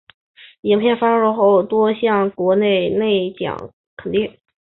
[0.61, 3.05] 影片发表后获多项国内外
[3.37, 4.35] 奖项肯定。